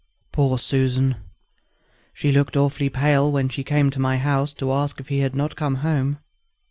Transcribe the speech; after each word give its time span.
Poor 0.31 0.57
Susan! 0.57 1.15
she 2.11 2.31
looked 2.31 2.57
awfully 2.57 2.89
pale 2.89 3.31
when 3.31 3.47
she 3.49 3.61
came 3.61 3.91
to 3.91 3.99
my 3.99 4.17
house 4.17 4.51
to 4.51 4.71
ask 4.71 4.99
if 4.99 5.09
he 5.09 5.19
had 5.19 5.35
not 5.35 5.55
come 5.55 5.75
home. 5.85 6.17